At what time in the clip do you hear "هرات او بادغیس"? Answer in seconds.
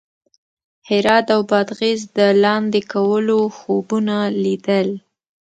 0.89-2.01